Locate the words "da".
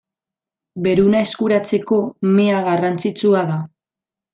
3.55-3.63